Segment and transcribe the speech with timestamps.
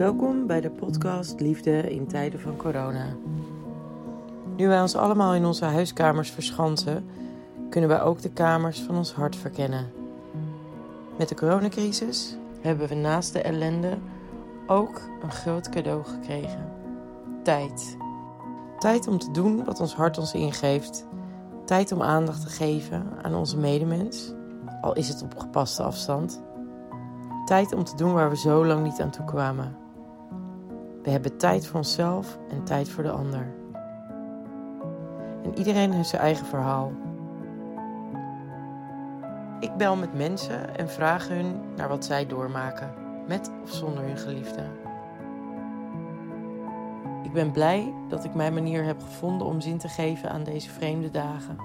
[0.00, 3.06] Welkom bij de podcast Liefde in tijden van corona.
[4.56, 7.04] Nu wij ons allemaal in onze huiskamers verschansen,
[7.70, 9.92] kunnen wij ook de kamers van ons hart verkennen.
[11.18, 13.98] Met de coronacrisis hebben we naast de ellende
[14.66, 16.72] ook een groot cadeau gekregen:
[17.42, 17.96] tijd.
[18.78, 21.06] Tijd om te doen wat ons hart ons ingeeft.
[21.64, 24.32] Tijd om aandacht te geven aan onze medemens,
[24.80, 26.42] al is het op gepaste afstand.
[27.44, 29.88] Tijd om te doen waar we zo lang niet aan toe kwamen.
[31.02, 33.46] We hebben tijd voor onszelf en tijd voor de ander.
[35.42, 36.92] En iedereen heeft zijn eigen verhaal.
[39.60, 42.94] Ik bel met mensen en vraag hun naar wat zij doormaken,
[43.28, 44.62] met of zonder hun geliefde.
[47.22, 50.70] Ik ben blij dat ik mijn manier heb gevonden om zin te geven aan deze
[50.70, 51.56] vreemde dagen.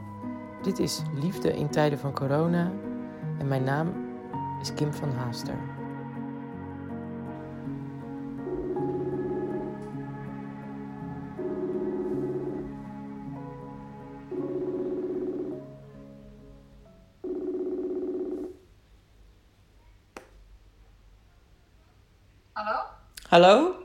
[0.61, 2.71] Dit is Liefde in tijden van corona
[3.39, 3.93] en mijn naam
[4.61, 5.74] is Kim van Haaster.
[23.35, 23.75] Hallo?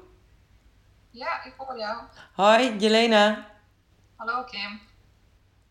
[1.10, 2.02] Ja, ik hoor jou.
[2.34, 3.46] Hoi, Jelena.
[4.16, 4.80] Hallo Kim.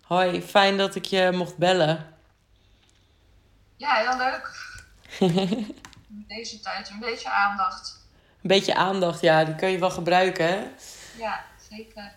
[0.01, 2.15] Hoi, fijn dat ik je mocht bellen.
[3.75, 4.47] Ja, heel leuk.
[6.27, 8.07] Deze tijd een beetje aandacht.
[8.41, 10.67] Een beetje aandacht, ja, die kun je wel gebruiken, hè?
[11.17, 12.11] Ja, zeker.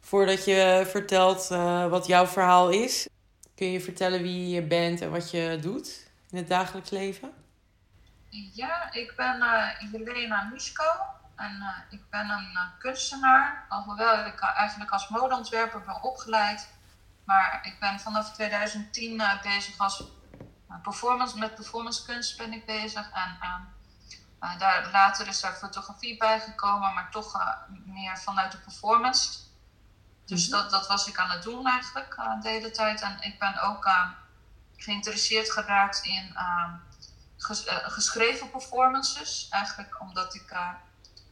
[0.00, 3.08] Voordat je vertelt eh, wat jouw verhaal is,
[3.54, 7.45] kun je vertellen wie je bent en wat je doet in het dagelijks leven?
[8.52, 10.84] Ja, ik ben eh Jelena Misko
[11.36, 13.64] en eh, ik ben een eh, kunstenaar.
[13.68, 16.68] Alhoewel ik eigenlijk als modeontwerper ben opgeleid.
[17.24, 20.02] Maar ik ben vanaf 2010 eh, bezig als
[20.82, 23.10] performance, met performance kunst ben ik bezig.
[23.12, 23.54] En eh,
[24.40, 29.44] eh, daar, later is daar fotografie bij gekomen, maar toch meer vanuit de performance.
[30.24, 33.00] Dus dat, dat was ik aan het doen eigenlijk de hele tijd.
[33.00, 34.08] En ik ben ook eh,
[34.76, 36.72] geïnteresseerd geraakt in eh,
[37.38, 39.46] eh, geschreven performances.
[39.50, 40.68] Eigenlijk omdat ik eh,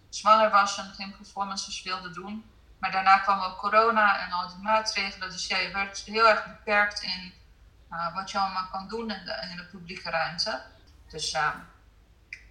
[0.08, 2.50] zwanger was en geen performances wilde doen.
[2.78, 5.30] Maar daarna kwam ook corona en al die maatregelen.
[5.30, 7.34] Dus ja, je werd heel erg beperkt in
[7.90, 10.60] eh, wat je allemaal kan doen in de, publieke ruimte.
[11.08, 11.36] Dus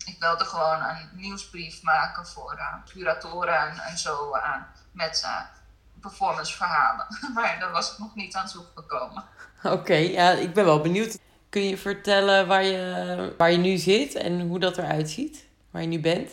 [0.05, 4.55] ik wilde gewoon een nieuwsbrief maken voor curatoren en, en zo eh,
[4.91, 5.27] met
[6.01, 7.07] performanceverhalen.
[7.35, 9.23] maar daar was ik nog niet aan toe gekomen.
[9.63, 11.19] Oké, ja, ik ben wel benieuwd.
[11.53, 15.45] Kun je vertellen waar je, waar je nu zit en hoe dat eruit ziet?
[15.71, 16.31] Waar je nu bent?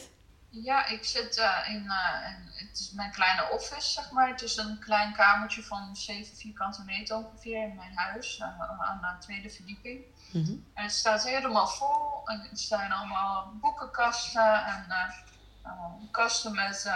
[0.48, 4.28] Ja, ik zit eh, in, eh, in- het is mijn kleine office, zeg maar.
[4.28, 9.00] Het is een klein kamertje van 7 vierkante meter ongeveer in mijn huis, eh, aan
[9.00, 10.00] de tweede verdieping.
[10.32, 10.50] Mhm.
[10.75, 12.20] En het staat helemaal vol.
[12.25, 14.84] En er staan allemaal boekenkasten en
[16.10, 16.91] kasten met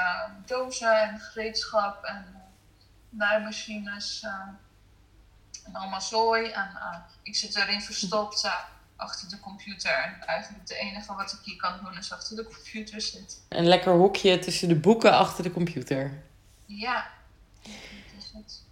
[0.46, 2.42] dozen en gereedschap en
[3.08, 4.26] naaimachines
[5.74, 6.50] allemaal zooi.
[6.50, 8.52] En eh, ik zit erin verstopt eh,
[8.96, 9.90] achter de computer.
[9.90, 13.38] En eigenlijk het enige wat ik hier kan doen is achter de computer zitten.
[13.48, 16.22] Een lekker hokje tussen de boeken achter de computer.
[16.66, 17.06] Ja,
[17.62, 17.72] dat
[18.18, 18.63] is het.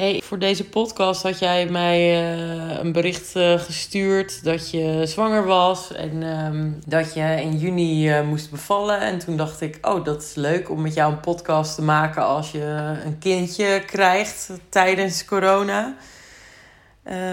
[0.00, 5.44] Hey, voor deze podcast had jij mij eh, een bericht eh, gestuurd dat je zwanger
[5.44, 9.00] was en ehm, dat je in juni eh, moest bevallen.
[9.00, 12.22] En toen dacht ik, oh, dat is leuk om met jou een podcast te maken
[12.22, 12.62] als je
[13.04, 15.94] een kindje krijgt tijdens corona.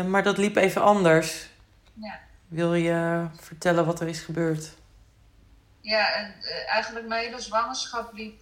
[0.07, 1.47] Maar dat liep even anders.
[1.94, 2.19] Ja.
[2.47, 4.73] Wil je vertellen wat er is gebeurd?
[5.81, 6.33] Ja, en
[6.67, 8.41] eigenlijk mijn hele zwangerschap liep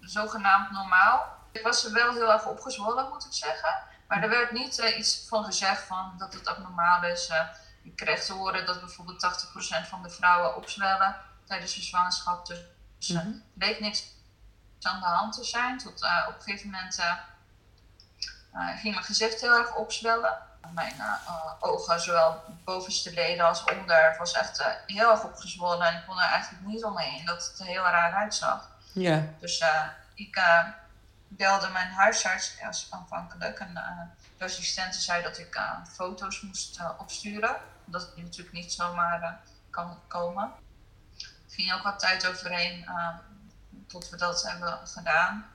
[0.00, 1.35] zogenaamd normaal.
[1.56, 3.74] Ik was er wel heel erg opgezwollen, moet ik zeggen.
[4.08, 7.28] Maar er werd niet eh, iets van gezegd van dat het abnormaal is.
[7.28, 7.40] Eh,
[7.82, 12.46] ik kreeg te horen dat bijvoorbeeld 80% van de vrouwen opzwellen tijdens hun zwangerschap.
[12.46, 12.58] Dus
[13.10, 13.26] eh, Mhm.
[13.26, 14.04] er bleek niks
[14.82, 15.78] aan de hand te zijn.
[15.78, 17.12] Tot eh, op een gegeven moment eh,
[18.52, 20.38] eh, ging mijn gezicht heel erg opzwellen.
[20.74, 25.86] Mijn eh, eh, ogen, zowel bovenste leden als onder, was echt eh, heel erg opgezwollen.
[25.86, 28.68] En ik kon er eigenlijk niet omheen dat het er heel raar uitzag.
[28.92, 29.22] Ja.
[29.40, 29.82] Dus eh,
[30.14, 30.64] ik eh,
[31.28, 33.58] belde mijn huisarts eerst aanvankelijk.
[33.58, 34.00] En eh,
[34.38, 37.56] de assistente zei dat ik eh, foto's moest eh, opsturen.
[37.84, 39.40] Dat het natuurlijk niet zomaar
[39.70, 40.52] kan komen.
[41.18, 42.86] Er ging ook wat tijd overheen
[43.86, 45.46] tot we dat hebben gedaan.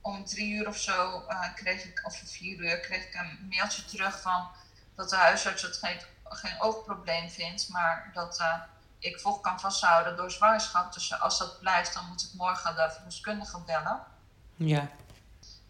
[0.00, 1.24] Om drie uur of zo
[1.54, 4.48] kreeg ik, of vier uur, kreeg ik een mailtje terug van
[4.94, 8.42] dat de huisarts het geen, geen oogprobleem vindt, maar dat
[8.98, 10.92] ik vocht kan vasthouden door zwangerschap.
[10.92, 14.00] Dus als dat blijft, dan moet ik morgen de verloskundige bellen.
[14.56, 14.88] Ja.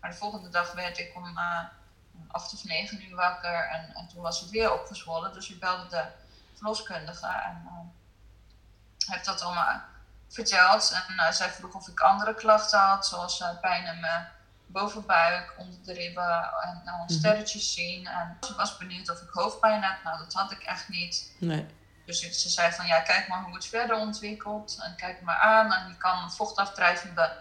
[0.00, 1.60] Maar de volgende dag werd ik om eh,
[2.28, 5.32] acht of negen uur wakker en, en toen was het weer opgezwollen.
[5.32, 6.04] Dus ik belde de
[6.54, 9.80] verloskundige en eh, heb dat allemaal
[10.28, 11.02] verteld.
[11.08, 14.28] En zij vroeg of ik andere klachten had, zoals pijn in mijn
[14.68, 18.06] bovenbuik, onder de ribben en nou, sterretjes zien.
[18.06, 20.02] En ze was benieuwd of ik hoofdpijn had.
[20.04, 21.32] Nou, dat had ik echt niet.
[21.38, 21.66] Nee.
[22.04, 24.78] Dus ze zei van ja, kijk maar hoe het verder ontwikkelt.
[24.82, 25.72] En kijk maar aan.
[25.72, 27.32] En je kan vochtafdrijvende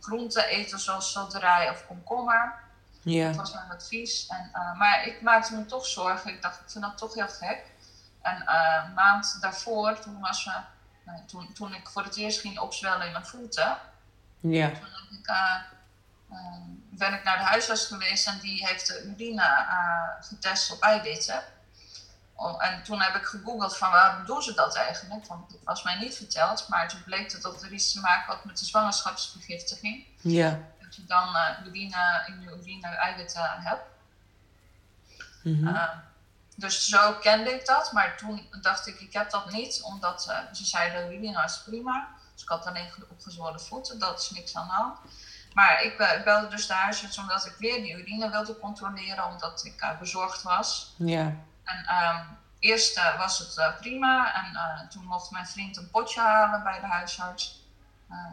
[0.00, 2.54] groenten eten zoals selderij of komkommer.
[3.02, 3.26] Ja.
[3.26, 4.26] Dat was mijn advies.
[4.26, 6.30] En, uh, maar ik maakte me toch zorgen.
[6.30, 7.64] Ik dacht, ik vind dat toch heel gek.
[8.22, 10.56] En uh, een maand daarvoor, toen, was, uh,
[11.04, 13.78] nee, toen, toen ik voor het eerst ging opzwellen in mijn voeten.
[14.40, 14.70] Ja.
[14.70, 15.30] Toen ik,
[16.90, 19.66] ben ik naar de huisarts geweest en die heeft de urine
[20.20, 21.42] getest op eiwitten.
[22.36, 25.26] En toen heb ik gegoogeld van waarom doen ze dat eigenlijk?
[25.26, 26.68] Want dat was mij niet verteld.
[26.68, 30.06] Maar toen bleek dat dat er iets te maken had met de zwangerschapsvergiftiging.
[30.20, 30.60] Ja.
[30.80, 33.82] Dat je dan uh, urine, in je urine eiwitten hebt.
[35.42, 35.74] Mm -hmm.
[35.74, 35.88] uh,
[36.56, 37.92] dus zo kende ik dat.
[37.92, 39.82] Maar toen dacht ik, ik heb dat niet.
[39.82, 42.08] Omdat uh, ze zeiden, urine is prima.
[42.32, 43.98] Dus ik had alleen opgezwollen voeten.
[43.98, 44.98] Dat is niks aan de hand.
[45.52, 49.24] Maar ik belde dus de huisarts omdat ik weer die urine wilde controleren.
[49.24, 50.94] Omdat ik bezorgd was.
[50.96, 51.34] Ja.
[51.66, 55.90] En um, eerst uh, was het uh, prima en uh, toen mocht mijn vriend een
[55.90, 57.64] potje halen bij de huisarts.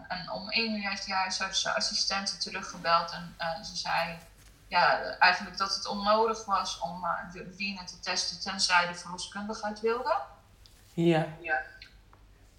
[0.08, 4.18] en om één uur heeft die huisarts de assistente teruggebeld en ze zei
[4.68, 9.80] ja, eigenlijk dat het onnodig was om de urine te testen tenzij de verloskundige het
[9.80, 10.16] wilde.
[10.94, 11.28] Ja.
[11.40, 11.62] ja.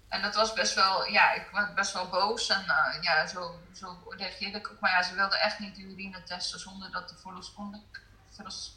[0.07, 2.65] En dat was best wel, ja, ik was best wel boos en
[3.01, 4.79] ja, zo, zo reageerde ik ook.
[4.79, 7.83] Maar ja, ze wilden echt niet de urine testen zonder dat de verloskundige,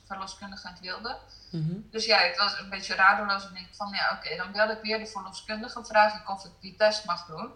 [0.06, 1.16] verloskundige het wilde.
[1.50, 1.88] Mm -hmm.
[1.90, 4.70] Dus ja, ik was een beetje radeloos en denk van ja, oké, okay, dan bel
[4.70, 7.50] ik weer de verloskundige, vraag ik of ik die test mag doen.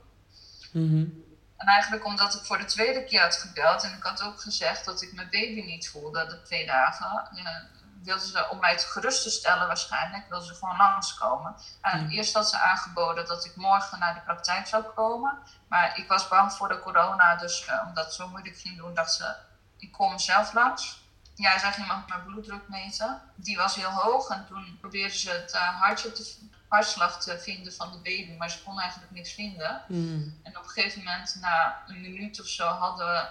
[0.73, 1.25] Mm -hmm.
[1.57, 4.85] En eigenlijk omdat ik voor de tweede keer had gebeld en ik had ook gezegd
[4.85, 7.67] dat ik mijn baby niet voelde de twee dagen, ja,
[8.03, 11.55] wilden ze om mij te gerust te stellen waarschijnlijk, wilden ze gewoon langskomen.
[11.81, 12.11] En Mm.
[12.11, 15.39] eerst had ze aangeboden dat ik morgen naar de praktijk zou komen,
[15.69, 18.95] maar ik was bang voor de corona, dus uh, omdat het zo moeilijk ging doen,
[18.95, 19.35] dacht ze,
[19.79, 21.02] ik kom zelf langs.
[21.43, 23.21] Ja, zij ging mijn bloeddruk meten.
[23.35, 26.37] Die was heel hoog en toen probeerden ze het uh, hartje te,
[26.69, 29.83] hartslag te vinden van de baby, maar ze kon eigenlijk niks vinden.
[29.89, 30.41] Mm.
[30.43, 33.29] En op een gegeven moment, na een minuut of zo, hadden we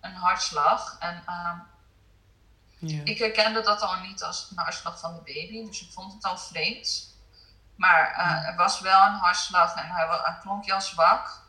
[0.00, 0.96] een hartslag.
[0.98, 1.58] En uh,
[2.78, 3.00] Ja.
[3.04, 6.24] ik herkende dat al niet als een hartslag van de baby, dus ik vond het
[6.24, 7.16] al vreemd.
[7.76, 11.40] Maar uh, er was wel een hartslag en hij, hij klonk heel zwak.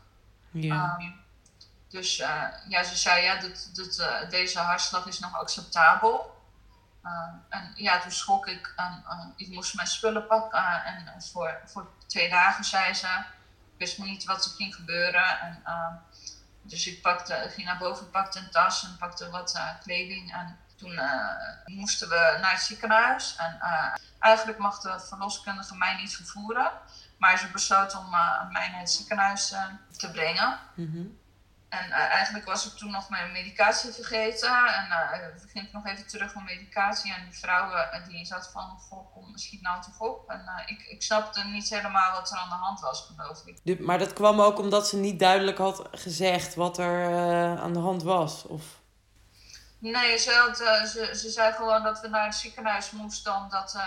[0.50, 0.96] Ja.
[1.00, 1.23] Um,
[1.94, 6.42] dus uh, ja, ze zei, ja, dit, uh, deze hartslag is nog acceptabel.
[7.04, 7.10] Uh,
[7.48, 9.04] en ja, toen schrok ik en
[9.36, 10.84] ik moest mijn spullen pakken.
[10.84, 15.40] en voor, voor twee dagen, zei ze, ik wist niet wat er ging gebeuren.
[15.40, 15.62] En,
[16.62, 20.32] dus ik pakte, ging naar boven, pakte een tas en pakte wat kleding.
[20.32, 21.00] En toen
[21.64, 23.36] moesten we naar het ziekenhuis.
[23.36, 23.58] En
[24.18, 26.70] eigenlijk mag de verloskundige mij niet vervoeren.
[27.18, 28.10] Maar ze besloot om
[28.50, 29.54] mij naar het ziekenhuis
[29.96, 30.58] te brengen.
[30.74, 31.22] -hmm.
[31.80, 34.48] En uh, eigenlijk was ik toen nog mijn medicatie vergeten.
[34.48, 37.14] En uh, ging ik nog even terug mijn medicatie.
[37.14, 40.30] En die vrouw uh, die zat van, goh, kom, schiet nou toch op.
[40.30, 43.80] En ik, ik snapte niet helemaal wat er aan de hand was, geloof ik.
[43.80, 47.08] Maar dat kwam ook omdat ze niet duidelijk had gezegd wat er
[47.58, 48.46] aan de hand was?
[48.46, 48.64] Of?
[49.78, 50.56] Nee, ze, had,
[50.88, 53.34] ze, ze zei gewoon dat we naar het ziekenhuis moesten.
[53.34, 53.78] Omdat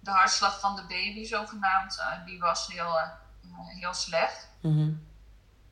[0.00, 2.96] de hartslag van de baby, zogenaamd, die was heel,
[3.80, 4.48] heel slecht.
[4.60, 5.13] Mm -hmm.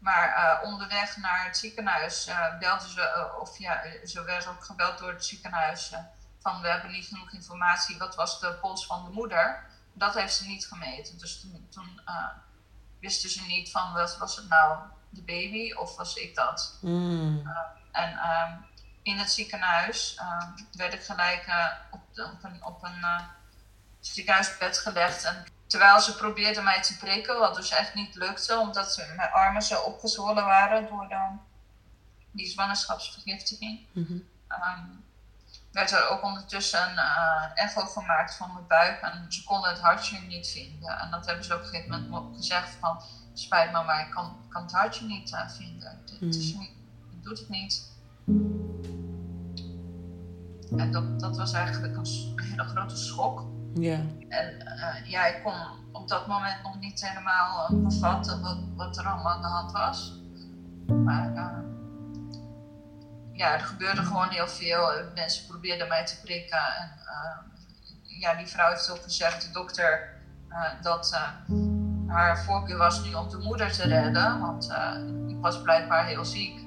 [0.03, 4.65] Maar uh, onderweg naar het ziekenhuis uh, belden ze, uh, of ja, ze werd ook
[4.65, 5.93] gebeld door het ziekenhuis
[6.41, 9.67] van we hebben niet genoeg informatie, wat was de pols van de moeder?
[9.93, 11.19] Dat heeft ze niet gemeten.
[11.19, 12.01] Dus toen, toen
[13.01, 14.79] wisten ze niet van was, was het nou
[15.09, 16.79] de baby of was ik dat?
[16.81, 17.53] Mm.
[17.93, 18.19] en
[19.03, 20.21] in het ziekenhuis
[20.73, 21.45] werd ik gelijk
[21.91, 23.05] op, de, op een, op een
[24.01, 28.95] ziekenhuisbed gelegd en Terwijl ze probeerden mij te prikken, wat dus echt niet lukte, omdat
[28.95, 31.29] ze, mijn armen zo opgezwollen waren door de,
[32.31, 33.87] die zwangerschapsvergiftiging.
[33.93, 34.29] Mm -hmm.
[34.49, 35.05] um,
[35.71, 39.81] werd er ook ondertussen een uh, echo gemaakt van mijn buik en ze konden het
[39.81, 40.99] hartje niet vinden.
[40.99, 43.03] En dat hebben ze op een gegeven moment gezegd van,
[43.35, 45.89] spijt me, maar ik kan, kan het hartje niet uh, vinden.
[45.89, 46.29] Het, Mm.
[46.29, 46.73] het is niet,
[47.11, 47.91] het doet het niet.
[50.77, 53.45] En dat, dat was eigenlijk een, een hele grote schok.
[53.75, 54.01] Ja.
[54.29, 55.55] En uh, ja, ik kon
[55.93, 59.73] op dat moment nog niet helemaal uh, bevatten wat, wat er allemaal aan de hand
[59.73, 60.21] was.
[60.87, 61.59] Maar uh,
[63.33, 64.91] ja, er gebeurde gewoon heel veel.
[65.15, 66.59] Mensen probeerden mij te prikken.
[66.81, 66.91] En
[68.03, 70.21] ja, die vrouw heeft ook gezegd, de dokter,
[70.83, 71.21] dat
[72.07, 74.41] haar voorkeur was nu om de moeder te redden.
[74.41, 74.73] Want
[75.29, 76.67] ik was blijkbaar heel ziek.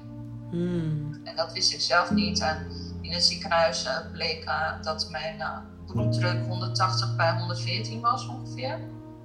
[0.50, 1.20] Mm.
[1.24, 2.40] En dat wist ik zelf niet.
[2.40, 2.66] En
[3.00, 4.50] in het ziekenhuis bleek
[4.82, 5.42] dat mijn
[5.86, 8.78] bloeddruk 180 bij 114 was ongeveer.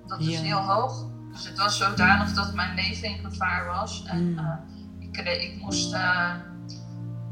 [0.08, 0.42] Dat is Ja.
[0.42, 1.06] heel hoog.
[1.32, 4.06] Dus het was zodanig dat mijn leven in gevaar was.
[4.06, 4.38] En Mm.
[4.38, 4.54] eh,
[5.00, 6.36] ik, ik moest eh,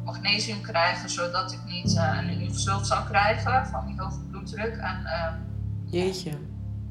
[0.03, 4.75] magnesium krijgen, zodat ik niet eh, een insult zou krijgen van die hoge bloeddruk.
[4.77, 5.33] En eh,
[5.85, 6.29] Jeetje.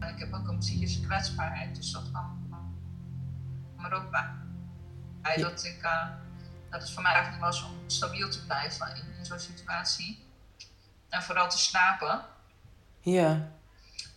[0.01, 2.37] ik heb ook een psychische kwetsbaarheid, dus dat kwam
[3.85, 4.27] er ook bij.
[5.37, 5.43] Ja.
[5.43, 5.83] Dat, ik,
[6.71, 10.27] dat het voor mij eigenlijk was om stabiel te blijven in, in zo'n situatie.
[11.09, 12.25] En vooral te slapen.
[13.01, 13.49] Ja.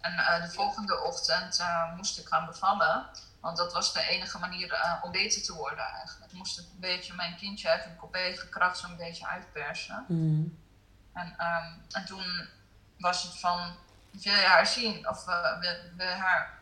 [0.01, 3.05] En eh, de volgende ochtend eh, moest ik gaan bevallen.
[3.39, 6.31] Want dat was de enige manier eh, om beter te worden eigenlijk.
[6.31, 10.05] Ik moest een beetje mijn kindje eigenlijk op eigen kracht zo'n beetje uitpersen.
[10.07, 10.57] Mm.
[11.13, 12.49] En, ehm, en toen
[12.97, 13.75] was het van,
[14.11, 15.09] wil je haar zien?
[15.09, 15.59] Of wil,
[15.95, 16.59] wil je haar,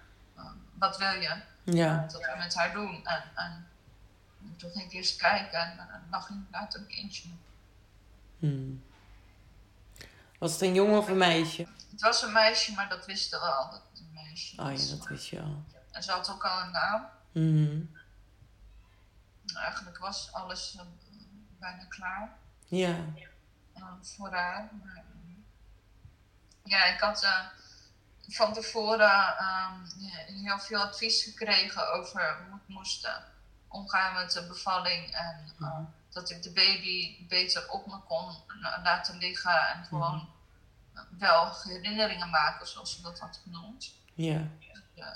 [0.74, 2.06] wat wil je Ja.
[2.12, 3.06] dat we met haar doen?
[3.06, 3.68] En, en
[4.58, 7.30] toen ging ik eerst kijken en uh, lag inderdaad een kindje.
[8.38, 8.84] Mm.
[10.40, 11.68] Was het een jongen of een meisje?
[11.92, 14.90] Het was een meisje, maar dat wisten we al, dat het een meisje Oh was.
[14.90, 15.64] ja, dat wist je al.
[15.92, 17.06] En ze had ook al een naam.
[17.32, 17.98] Mm.
[19.56, 20.86] Eigenlijk was alles eh,
[21.60, 22.96] bijna klaar Ja.
[24.02, 24.70] voor haar.
[24.84, 25.04] Maar, eh,
[26.64, 27.46] ja, ik had eh,
[28.28, 29.74] van tevoren ehm,
[30.44, 33.10] heel veel advies gekregen over hoe ik moest
[33.68, 35.14] omgaan met de bevalling.
[35.16, 35.84] En Mhm.
[36.20, 38.26] Dat ik de baby beter op me kon
[38.62, 40.30] la- laten liggen en gewoon
[40.94, 43.94] eh, wel herinneringen maken, zoals ze dat had genoemd.
[44.14, 44.48] Ja,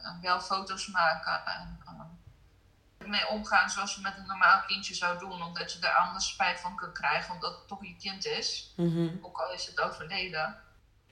[0.03, 5.19] en wel foto's maken en eh, mee omgaan zoals je met een normaal kindje zou
[5.19, 8.73] doen, omdat je er anders spijt van kunt krijgen, omdat het toch je kind is,
[8.75, 9.09] Mhm.
[9.21, 10.55] ook al is het overleden.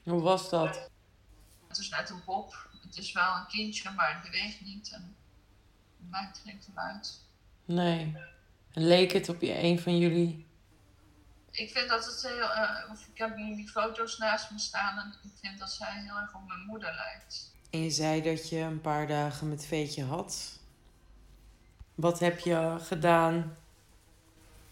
[0.03, 0.89] Hoe was dat?
[1.67, 5.15] Het is net een pop, het is wel een kindje, maar het beweegt niet en
[5.99, 7.19] het maakt geen geluid.
[7.65, 8.17] Nee.
[8.73, 10.45] Leek het op je, een van jullie?
[11.51, 12.47] Ik vind dat het heel,
[12.91, 16.17] of ik heb nu die foto's naast me staan en ik vind dat zij heel
[16.17, 17.53] erg op mijn moeder lijkt.
[17.69, 20.59] En je zei dat je een paar dagen met Veetje had.
[21.95, 23.57] Wat heb je gedaan?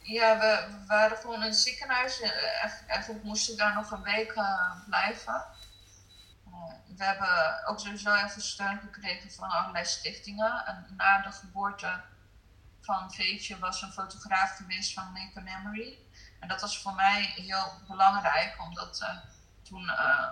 [0.01, 2.21] Ja, we, we waren gewoon in het ziekenhuis.
[2.21, 2.31] Eh,
[2.87, 5.43] Eigenlijk, moesten daar nog een week eh, blijven.
[6.97, 10.65] We hebben ook sowieso even steun gekregen van allerlei stichtingen.
[10.65, 12.01] En na de geboorte
[12.89, 15.97] van Veetje was een fotograaf geweest van Make a Memory.
[16.39, 19.17] En dat was voor mij heel belangrijk, omdat eh,
[19.63, 20.27] toen, eh,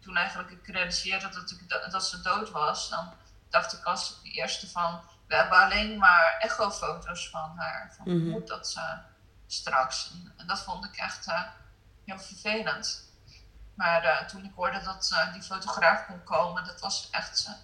[0.00, 3.12] toen eigenlijk ik realiseerde dat, ik, dat, ze dood was, dan
[3.48, 7.94] dacht ik als eerste van, we hebben alleen maar echofoto's van haar.
[7.96, 8.28] Van Mhm.
[8.28, 8.98] moet dat ze
[9.46, 10.10] straks?
[10.36, 11.42] En, dat vond ik echt eh,
[12.04, 13.08] heel vervelend.
[13.74, 17.52] Maar eh, toen ik hoorde dat eh, die fotograaf kon komen, dat was echt eh,
[17.52, 17.58] eh,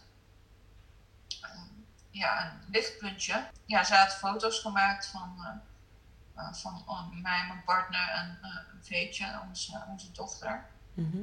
[2.16, 3.46] ja, een lichtpuntje.
[3.64, 8.56] Ja, zij had foto's gemaakt van, eh, eh, van eh, mij, mijn partner en eh
[8.87, 10.64] Veetje, onze, onze dochter.
[10.94, 11.18] Mhm.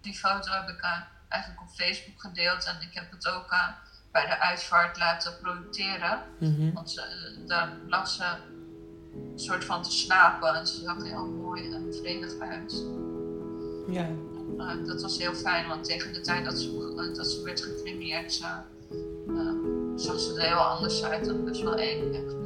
[0.00, 0.80] Die foto heb ik
[1.28, 3.68] eigenlijk op Facebook gedeeld en ik heb het ook eh,
[4.12, 6.22] bij de uitvaart laten projecteren.
[6.38, 6.72] Mhm.
[6.72, 7.02] Want ze,
[7.46, 8.24] daar lag ze
[9.14, 12.84] een soort van te slapen en ze zag er heel mooi en vredig uit.
[13.88, 14.08] Ja.
[14.86, 18.58] Dat was heel fijn, want tegen de tijd dat ze, dat ze werd gecremeerd, eh,
[19.96, 22.44] zag ze er heel anders uit en best wel eng eigenlijk.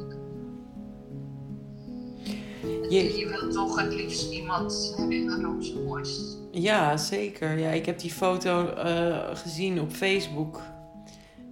[2.89, 6.37] Je- Je wilt toch het liefst iemand herinneren op zijn mooist.
[6.51, 7.57] Ja, zeker.
[7.57, 10.61] Ja, ik heb die foto eh, gezien op Facebook.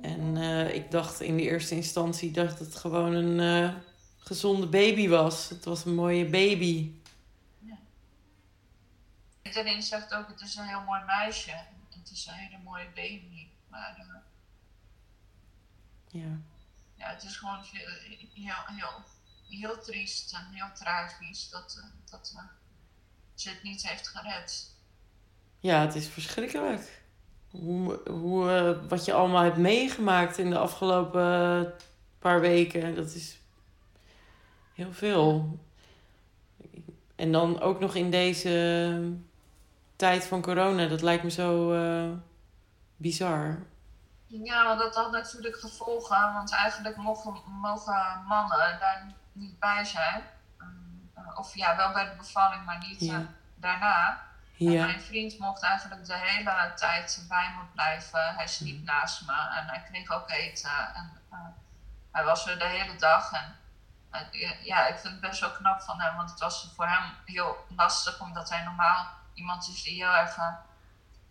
[0.02, 3.74] En eh, ik dacht in de eerste instantie dat het gewoon een eh,
[4.18, 5.50] gezonde baby was.
[5.50, 6.92] Het was een mooie baby.
[9.44, 11.52] Iedereen zegt ook, het is een heel mooi meisje.
[11.90, 13.48] Het is een hele mooie baby.
[13.70, 13.96] Maar
[16.12, 16.40] Ja.
[16.96, 17.88] ja, het is gewoon heel,
[18.34, 19.04] heel, heel,
[19.50, 22.44] heel triest en heel tragisch dat, eh, dat eh,
[23.34, 24.74] ze het niet heeft gered.
[25.60, 27.02] ja, het is verschrikkelijk.
[27.50, 31.74] Hoe, hoe, eh, wat je allemaal hebt meegemaakt in de afgelopen
[32.20, 33.38] paar weken, dat is
[34.74, 35.60] heel veel.
[37.16, 39.14] En dan ook nog in deze
[39.96, 41.74] tijd van corona, dat lijkt me zo
[42.98, 43.66] bizar.
[44.32, 50.24] Ja, want dat had natuurlijk gevolgen, want eigenlijk mogen, mogen mannen daar niet bij zijn.
[51.14, 53.14] Eh, Of ja, wel bij de bevalling, maar niet Ja.
[53.14, 53.20] eh,
[53.56, 54.28] daarna.
[54.58, 58.36] En mijn vriend mocht eigenlijk de hele tijd bij me blijven.
[58.36, 60.94] Hij sliep naast me en hij kreeg ook eten.
[60.94, 61.38] En eh,
[62.12, 63.32] hij was er de hele dag.
[63.32, 63.56] En
[64.10, 67.04] eh, ja, ik vind het best wel knap van hem, want het was voor hem
[67.26, 70.54] heel lastig, omdat hij normaal iemand is die heel erg eh,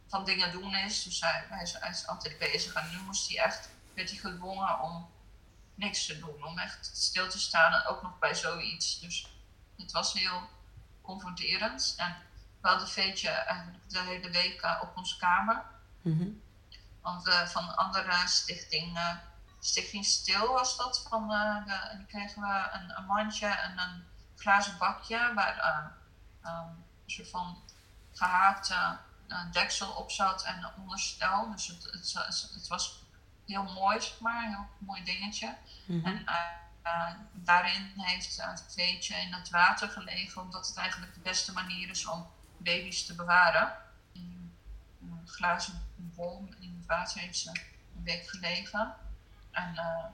[0.08, 1.02] van dingen doen is.
[1.02, 2.74] Dus hij, hij, is, hij is altijd bezig.
[2.74, 5.10] En nu moest hij echt, werd hij gedwongen om
[5.74, 9.00] niks te doen, om echt stil te staan en ook nog bij zoiets.
[9.00, 9.28] Dus
[9.76, 10.48] het was heel
[11.02, 11.94] confronterend.
[11.96, 12.16] En
[12.60, 15.62] we hadden Veetje eigenlijk de hele week eh, op onze kamer.
[16.02, 16.28] mhm.
[17.00, 19.16] Want we van een andere stichting eh,
[19.60, 21.06] Stichting Stil was dat.
[21.08, 24.04] Van, eh, de, en dan kregen we een, een mandje en een
[24.36, 27.62] glazen bakje waar eh, ehm, een soort van
[28.12, 28.98] gehaakte
[29.52, 31.50] deksel op zat en een onderstel.
[31.50, 33.02] Dus het, het, het, was
[33.46, 35.56] heel mooi, zeg maar, een heel mooi dingetje.
[35.86, 36.06] Mhm.
[36.06, 36.24] En
[36.84, 41.88] uh, daarin heeft het veetje in het water gelegen, omdat het eigenlijk de beste manier
[41.90, 43.72] is om baby's te bewaren.
[44.12, 44.52] In
[45.00, 47.48] een glazen bol in het water heeft ze
[47.96, 48.94] een week gelegen.
[49.50, 50.04] En uh,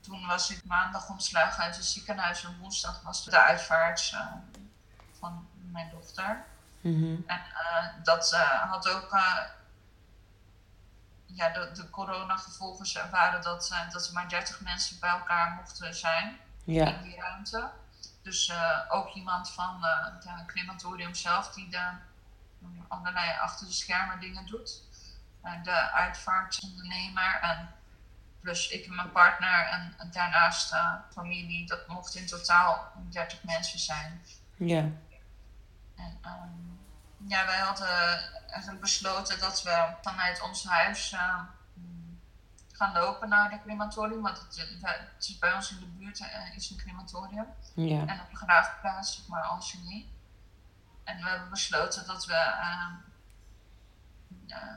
[0.00, 4.32] toen was ik maandag ontslagen uit het ziekenhuis en woensdag was de uitvaart uh,
[5.18, 6.44] van mijn dochter.
[6.86, 7.24] Mm -hmm.
[7.26, 7.40] En
[8.02, 8.30] dat
[8.68, 9.10] had ook
[11.26, 16.38] ja, de, de coronagevolgen waren dat, dat er maar 30 mensen bij elkaar mochten zijn
[16.64, 16.86] ja.
[16.86, 17.70] in die ruimte.
[18.22, 18.52] Dus
[18.88, 21.88] ook iemand van het crematorium zelf die de,
[22.88, 24.82] allerlei achter de schermen dingen doet.
[25.62, 27.68] de uitvaartondernemer en
[28.40, 30.74] plus ik en mijn partner en, en daarnaast
[31.12, 31.66] familie.
[31.66, 34.22] Dat mocht in totaal 30 mensen zijn.
[34.56, 34.90] Ja.
[35.96, 36.65] En, um,
[37.28, 41.40] ja, wij hadden eigenlijk besloten dat we vanuit ons huis uh,
[42.72, 44.22] gaan lopen naar de crematorium.
[44.22, 47.46] Want het, het, is bij ons in de buurt uh, is een crematorium.
[47.74, 48.06] Ja.
[48.06, 50.14] En op een graafplaats, zeg maar, Algenie.
[51.04, 52.86] En we hebben besloten dat we uh,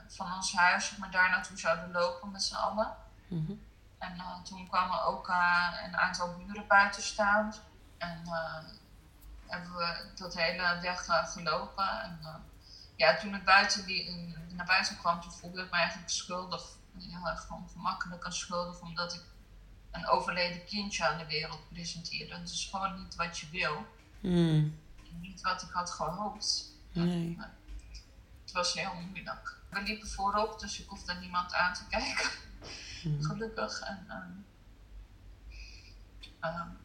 [0.08, 2.96] van ons huis zeg maar, daar naartoe zouden lopen met z'n allen.
[3.28, 3.68] Mm -hmm.
[3.98, 5.28] En toen kwamen ook
[5.84, 7.54] een aantal buren buiten staan.
[7.98, 8.24] En
[9.50, 12.02] hebben we dat hele weg gelopen.
[12.02, 12.20] En,
[12.96, 16.78] ja, toen ik buiten die, naar buiten kwam, toen voelde ik me eigenlijk schuldig.
[16.98, 19.24] Heel erg ongemakkelijk en schuldig, omdat ik
[19.92, 22.38] een overleden kindje aan de wereld presenteerde.
[22.38, 23.86] Dat is gewoon niet wat je wil.
[24.20, 24.80] Mm.
[25.22, 26.74] Niet wat ik had gehoopt.
[26.92, 27.38] Nee.
[28.42, 29.58] Het was heel moeilijk.
[29.70, 32.30] We liepen voorop, dus ik hoefde niemand aan te kijken.
[33.04, 33.24] Mm.
[33.30, 33.80] Gelukkig.
[33.80, 34.46] En, um,
[36.44, 36.78] um,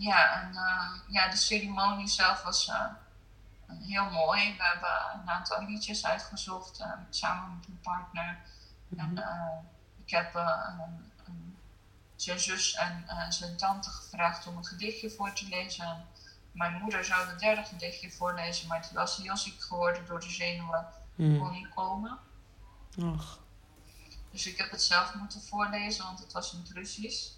[0.00, 2.84] ja, en uh, ja, de ceremonie zelf was uh,
[3.66, 4.56] heel mooi.
[4.56, 8.38] We hebben een aantal liedjes uitgezocht uh, samen met mijn partner.
[8.88, 9.18] Mhm.
[9.18, 9.68] En
[10.04, 10.80] ik heb een,
[11.24, 11.56] een,
[12.16, 16.04] zijn zus en zijn tante gevraagd om een gedichtje voor te lezen.
[16.52, 20.30] Mijn moeder zou het derde gedichtje voorlezen, maar die was heel ziek geworden door de
[20.30, 20.86] zenuwen.
[21.14, 21.38] Mm.
[21.38, 22.18] kon niet komen.
[22.98, 23.38] Och.
[24.30, 27.30] Dus ik heb het zelf moeten voorlezen, want het was in het Russisch.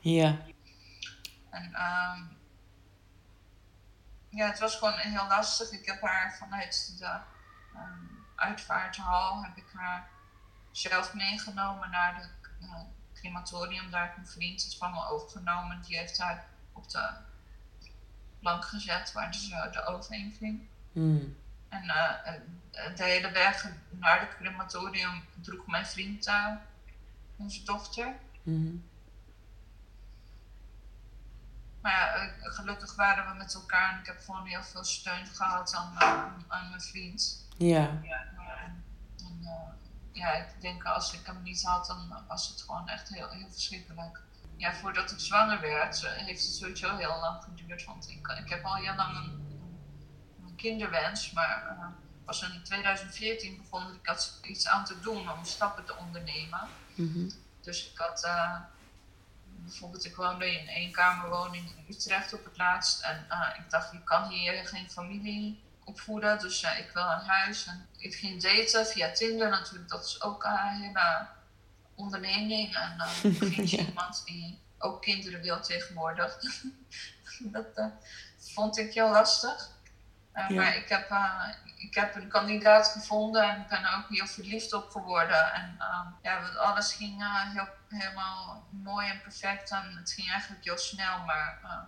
[0.00, 0.38] Ja.
[1.54, 2.36] En um,
[4.28, 5.70] ja, het was gewoon heel lastig.
[5.70, 7.18] Ik heb haar vanuit de
[7.76, 10.08] um, uitvaarthal heb ik haar
[10.70, 12.28] zelf meegenomen naar de
[12.66, 12.80] uh,
[13.14, 13.90] crematorium.
[13.90, 15.82] Daar heeft mijn vriend het van me overgenomen.
[15.82, 17.10] Die heeft haar op de
[18.40, 20.68] plank gezet waar uh, de oven in ging.
[20.92, 21.36] Mm.
[21.68, 26.30] En uh, de hele weg naar de crematorium droeg mijn vriend
[27.36, 28.14] onze dochter.
[28.42, 28.84] Mm.
[31.84, 35.74] Maar ja, gelukkig waren we met elkaar en ik heb gewoon heel veel steun gehad
[35.74, 37.46] aan, aan, aan mijn vriend.
[37.56, 38.00] Ja.
[38.02, 38.26] Ja,
[39.16, 39.50] en, uh,
[40.12, 43.50] ja, ik denk als ik hem niet had, dan was het gewoon echt heel, heel
[43.50, 44.20] verschrikkelijk.
[44.56, 47.84] Ja, voordat ik zwanger werd, heeft het sowieso heel lang geduurd.
[47.84, 49.58] Want ik, ik heb al heel lang een,
[50.46, 51.86] een kinderwens, maar uh,
[52.24, 56.68] pas in 2014 begon ik iets aan te doen om stappen te ondernemen.
[56.94, 57.30] Mm -hmm.
[57.60, 58.60] Dus ik had uh,
[59.62, 63.02] bijvoorbeeld, ik woonde in een eenkamerwoning in Utrecht op het laatst.
[63.02, 67.26] En uh, ik dacht, ik kan hier geen familie opvoeden, dus uh, ik wil een
[67.26, 67.66] huis.
[67.66, 71.26] En ik ging daten via Tinder natuurlijk, dat is ook een hele
[71.94, 72.74] onderneming.
[72.76, 72.96] En
[73.30, 73.84] ik vind ja.
[73.84, 76.38] iemand die ook kinderen wil tegenwoordig.
[77.54, 77.92] dat
[78.38, 79.72] vond ik heel lastig.
[80.34, 80.50] Ja.
[80.50, 81.10] Maar ik heb,
[81.76, 85.52] ik heb een kandidaat gevonden en ik ben er ook heel verliefd op geworden.
[85.52, 85.78] En
[86.22, 89.70] ja, alles ging heel helemaal mooi en perfect.
[89.70, 91.60] En het ging eigenlijk heel snel, maar.
[91.64, 91.78] Uh,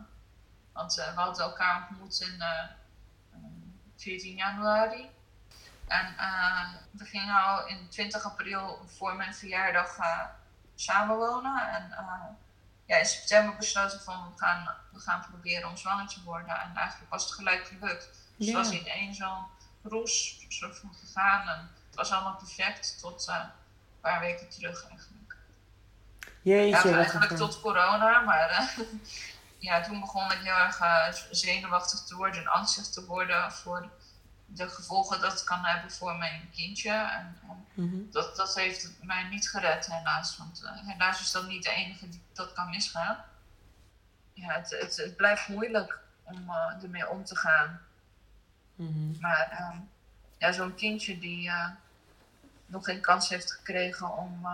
[0.72, 2.62] want uh, we hadden elkaar ontmoet in uh,
[3.96, 5.10] 14 januari.
[5.86, 6.14] En
[6.90, 9.96] we gingen al in 20 april voor mijn verjaardag
[10.74, 11.68] samenwonen.
[11.68, 11.94] En
[12.86, 16.60] ja, in september besloten van we gaan, we gaan proberen om zwanger te worden.
[16.60, 18.08] En eigenlijk was het gelijk gelukt.
[18.36, 19.44] Dus het was in één zo'n
[19.82, 21.48] roes soort van gegaan.
[21.48, 23.50] En het was allemaal perfect tot een
[24.00, 24.86] paar weken terug.
[26.46, 28.86] Jeetje, ja, eigenlijk tot corona, maar uh,
[29.68, 33.90] ja, toen begon ik heel erg uh, zenuwachtig te worden en angstig te worden voor
[34.46, 36.90] de gevolgen dat het kan hebben voor mijn kindje.
[36.90, 37.36] En,
[37.74, 38.08] mm -hmm.
[38.10, 40.36] dat, dat heeft mij niet gered, helaas.
[40.36, 43.24] Want helaas is dat niet de enige die dat kan misgaan.
[44.32, 46.50] Ja, het, het, het blijft moeilijk om
[46.82, 47.80] ermee om te gaan.
[48.74, 49.16] Mm -hmm.
[49.20, 49.74] Maar
[50.38, 51.50] ja, zo'n kindje die
[52.66, 54.46] nog geen kans heeft gekregen om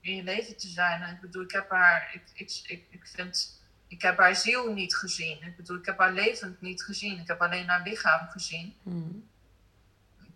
[0.00, 1.02] in je leven te zijn.
[1.02, 4.72] En ik bedoel, ik heb haar, ik, ik, ik, ik vind, ik heb haar ziel
[4.72, 5.42] niet gezien.
[5.42, 7.18] Ik bedoel, ik heb haar levend niet gezien.
[7.18, 8.76] Ik heb alleen haar lichaam gezien.
[8.82, 9.16] Mhm.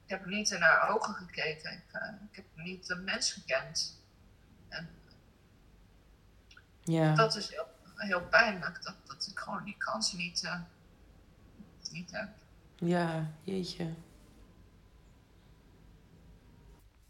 [0.05, 1.73] Ik heb niet in haar ogen gekeken.
[1.73, 4.03] Ik, eh, ik heb niet een mens gekend.
[4.69, 4.89] En
[6.83, 7.15] Ja.
[7.15, 8.83] dat is heel, heel pijnlijk.
[8.83, 10.61] Dat, dat ik gewoon die kans niet, eh,
[11.91, 12.29] niet heb.
[12.79, 13.95] Ja, jeetje.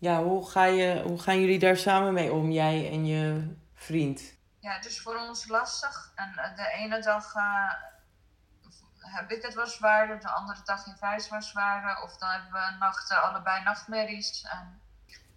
[0.04, 4.22] Ja, hoe, ga je, hoe gaan jullie daar samen mee om, jij en je vriend?
[4.60, 6.12] Ja, het is voor ons lastig.
[6.14, 7.72] En eh, de ene dag eh,
[8.98, 12.02] heb ik het wat zwaarder, de andere dag heeft hij het wat zwaarder.
[12.02, 14.42] Of dan hebben we nachten allebei nachtmerries.
[14.50, 14.80] En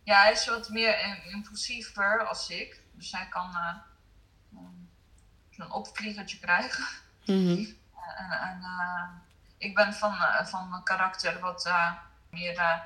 [0.03, 2.82] ja, hij is wat meer im- impulsiever als ik.
[2.91, 3.75] Dus hij kan eh,
[4.53, 4.89] um,
[5.49, 6.86] zo'n opvliegertje krijgen.
[7.25, 7.65] Mhm.
[8.17, 9.03] En, en eh,
[9.58, 11.91] ik ben van, eh, van mijn karakter wat eh,
[12.30, 12.80] meer eh,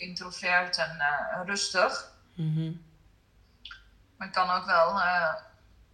[0.00, 2.12] introvert en eh, rustig.
[2.34, 2.72] Mhm.
[4.16, 5.34] Maar ik kan ook wel eh,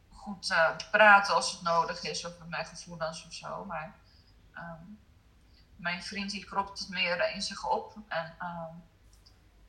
[0.08, 3.64] goed eh, praten als het nodig is over mijn gevoelens of zo.
[3.64, 3.94] Maar
[4.54, 4.84] ehm,
[5.76, 7.96] mijn vriend die kropt het meer in zich op.
[8.08, 8.74] En ehm,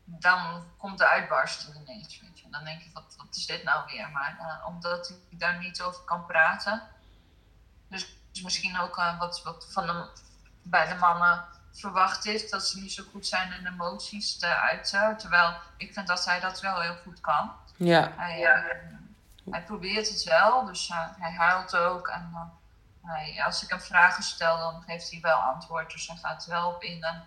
[0.03, 2.19] dan komt de uitbarsting ineens.
[2.19, 2.49] Weet je.
[2.49, 4.09] Dan denk je, wat, wat is dit nou weer?
[4.09, 6.81] Maar omdat ik daar niet over kan praten.
[7.89, 10.09] Dus, misschien ook wat, wat van de,
[10.61, 11.45] bij de mannen
[11.79, 12.49] verwacht is.
[12.49, 15.17] Dat ze niet zo goed zijn in emoties te uiten.
[15.17, 17.51] Terwijl ik vind dat hij dat wel heel goed kan.
[17.75, 18.13] Ja.
[18.15, 18.63] Hij, eh,
[19.51, 22.07] hij probeert het wel, dus eh, hij huilt ook.
[22.07, 22.41] En eh,
[23.11, 25.91] hij, als ik hem vragen stel, dan geeft hij wel antwoord.
[25.91, 27.23] Dus hij gaat er wel op in en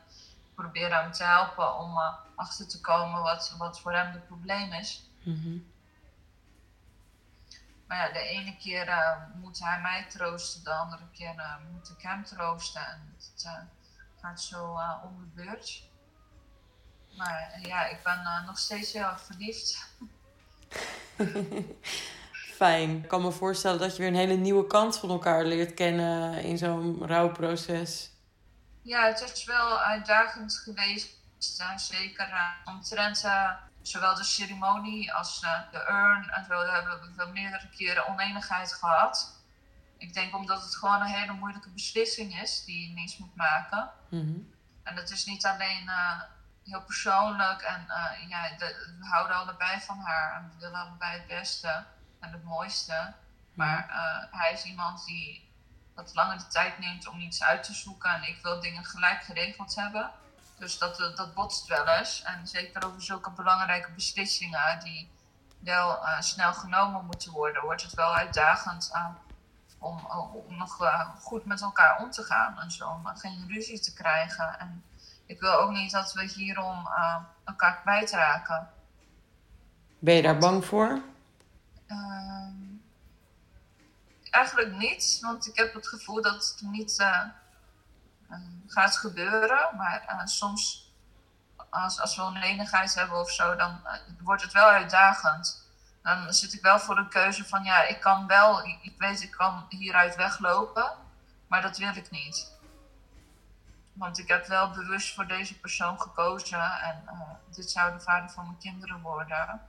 [0.55, 4.73] probeert hem te helpen om eh, achter te komen wat, wat voor hem het probleem
[4.73, 5.11] is.
[5.23, 5.59] Mhm.
[7.91, 11.89] Maar ja, de ene keer eh, moet hij mij troosten, de andere keer eh, moet
[11.89, 12.87] ik hem troosten.
[12.87, 13.53] En het eh,
[14.23, 15.83] gaat zo eh om de beurt.
[17.17, 19.89] Maar eh, ja, ik ben eh, nog steeds heel erg verliefd.
[22.57, 22.97] Fijn.
[23.03, 26.43] Ik kan me voorstellen dat je weer een hele nieuwe kant van elkaar leert kennen
[26.43, 28.11] in zo'n rouwproces.
[28.83, 31.19] Ja, het is wel uitdagend geweest.
[31.77, 33.25] zeker omtrent
[33.83, 36.31] zowel de ceremonie als de urn.
[36.31, 39.40] En zo hebben we meerdere keren oneenigheid gehad.
[40.01, 43.91] Ik denk omdat het gewoon een hele moeilijke beslissing is die je ineens moet maken.
[44.09, 44.39] Mhm.
[44.83, 46.21] En het is niet alleen eh,
[46.65, 47.63] heel persoonlijk.
[47.63, 50.35] En eh, ja, de- we houden allebei van haar.
[50.37, 51.85] En we willen allebei het beste
[52.21, 53.13] en het mooiste.
[53.55, 55.49] Maar eh, hij is iemand die
[55.95, 58.11] wat langer de tijd neemt om iets uit te zoeken.
[58.11, 60.11] En ik wil dingen gelijk geregeld hebben.
[60.59, 62.23] Dus dat, dat botst wel eens.
[62.23, 65.11] En zeker over zulke belangrijke beslissingen die
[65.59, 69.07] wel snel genomen moeten worden, wordt het wel uitdagend eh,
[69.81, 70.07] om,
[70.49, 72.59] om nog eh, goed met elkaar om te gaan.
[72.59, 74.59] En zo, om geen ruzie te krijgen.
[74.59, 74.85] En
[75.27, 78.69] ik wil ook niet dat we hierom eh, elkaar kwijtraken.
[79.99, 81.03] Ben je daar bang voor?
[81.87, 82.55] Ehm,
[84.31, 87.25] eigenlijk niet, want ik heb het gevoel dat het niet eh,
[88.31, 89.77] eh, gaat gebeuren.
[89.77, 90.93] Maar eh, soms,
[91.71, 95.69] als, als we oneenigheid hebben of zo, dan eh, wordt het wel uitdagend.
[96.15, 99.31] Dan zit ik wel voor een keuze van, ja, ik kan wel, ik, weet, ik
[99.31, 100.93] kan hieruit weglopen,
[101.47, 102.59] maar dat wil ik niet.
[103.93, 107.21] Want ik heb wel bewust voor deze persoon gekozen en eh,
[107.55, 109.61] dit zou de vader van mijn kinderen worden.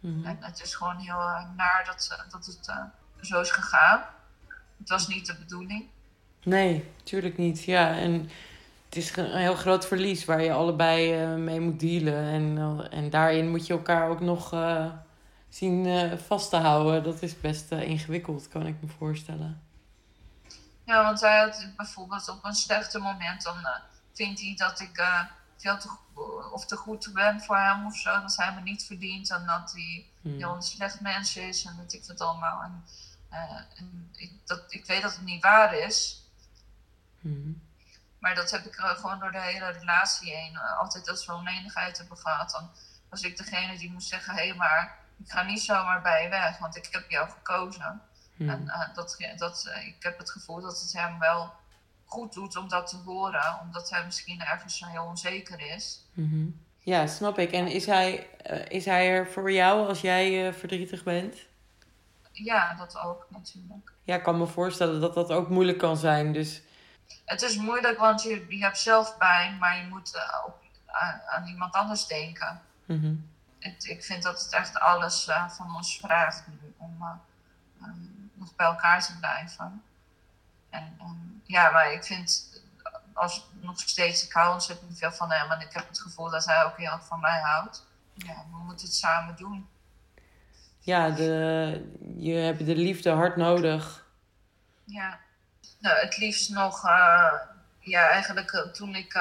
[0.00, 0.24] Mhm.
[0.24, 2.72] En het is gewoon heel eh, naar dat, eh, dat het
[3.20, 4.02] zo is gegaan.
[4.78, 5.84] Het was niet de bedoeling.
[6.42, 7.64] Nee, tuurlijk niet.
[7.64, 8.30] Ja, en
[8.84, 12.24] het is een heel groot verlies waar je allebei mee moet dealen.
[12.24, 14.52] En, en daarin moet je elkaar ook nog
[15.50, 17.02] zien eh, vast te houden.
[17.02, 19.62] Dat is best eh, ingewikkeld, kan ik me voorstellen.
[20.84, 23.80] Ja, want hij had bijvoorbeeld op een slechte moment, dan eh,
[24.12, 25.02] vindt hij dat ik
[25.56, 25.90] veel te,
[26.52, 28.20] of te goed ben voor hem of zo.
[28.20, 30.36] Dat hij me niet verdient en dat hij Hmm.
[30.36, 32.62] heel een slecht mens is en dat ik dat allemaal.
[32.62, 32.84] En,
[33.76, 36.24] en ik, dat, ik weet dat het niet waar is.
[37.20, 37.52] Mhm.
[38.18, 40.58] Maar dat heb ik gewoon door de hele relatie heen.
[40.58, 42.70] altijd als we oneenigheid hebben gehad, dan
[43.08, 46.28] was ik degene die moest zeggen: hé, hey, maar ik ga niet zomaar bij je
[46.28, 48.00] weg, want ik heb jou gekozen.
[48.36, 48.50] Mhm.
[48.50, 51.52] En eh, dat, dat, eh, ik heb het gevoel dat het hem wel
[52.04, 56.04] goed doet om dat te horen, omdat hij misschien ergens heel onzeker is.
[56.12, 56.46] Mhm.
[56.78, 57.52] Ja, snap ik.
[57.52, 61.36] En is hij, eh, is hij er voor jou als jij verdrietig bent?
[62.32, 63.92] Ja, dat ook natuurlijk.
[64.04, 66.32] Ja, ik kan me voorstellen dat dat ook moeilijk kan zijn.
[66.32, 66.62] Dus
[67.24, 70.14] Het is moeilijk, want je, je hebt zelf pijn, maar je moet
[70.46, 70.54] op,
[70.86, 72.60] aan, aan iemand anders denken.
[72.86, 73.14] mhm.
[73.60, 77.08] Het, ik vind dat het echt alles eh, van ons vraagt nu om eh,
[77.80, 77.88] eh,
[78.34, 79.82] nog bij elkaar te blijven.
[80.70, 80.96] En
[81.50, 85.60] ja, maar ik vind, eh, als nog steeds, ik hou ontzettend veel van hem en
[85.60, 87.86] ik heb het gevoel dat hij ook heel erg van mij houdt.
[88.14, 89.68] Ja, we moeten het samen doen.
[90.78, 94.06] ja, de, je hebt de liefde hard nodig.
[94.84, 95.18] Ja,
[95.78, 97.32] nou, het liefst nog, uh,
[97.78, 99.14] ja, eigenlijk toen ik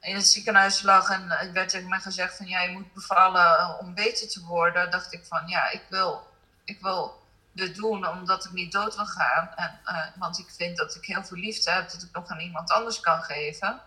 [0.00, 3.94] in het ziekenhuis lag en werd tegen mij gezegd van ja, je moet bevallen om
[3.94, 6.26] beter te worden, dacht ik van ja, ik wil,
[6.64, 9.54] ik wil dit doen omdat ik niet dood wil gaan.
[9.54, 9.80] En,
[10.16, 13.00] want ik vind dat ik heel veel liefde heb dat ik nog aan iemand anders
[13.00, 13.80] kan geven.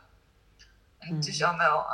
[0.98, 1.86] En het is dan wel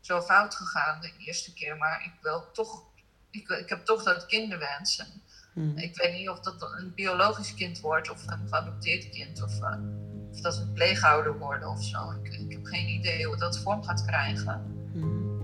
[0.00, 2.82] zo fout gegaan de eerste keer, maar ik wil toch,
[3.30, 4.98] ik, ik heb toch dat kinderwens.
[4.98, 5.22] En
[5.52, 5.78] Hmm.
[5.78, 9.74] Ik weet niet of dat een biologisch kind wordt of een geadopteerd kind of, uh,
[10.30, 11.98] of dat een pleegouder worden of zo.
[12.22, 14.62] Ik, ik, heb geen idee hoe dat vorm gaat krijgen.
[14.92, 15.38] Hmm.